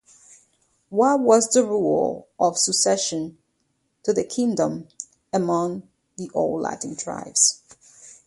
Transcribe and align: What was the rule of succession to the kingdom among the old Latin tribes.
What 0.89 1.19
was 1.19 1.47
the 1.49 1.63
rule 1.63 2.27
of 2.39 2.57
succession 2.57 3.37
to 4.01 4.11
the 4.11 4.23
kingdom 4.23 4.87
among 5.31 5.87
the 6.17 6.31
old 6.33 6.63
Latin 6.63 6.95
tribes. 6.95 7.61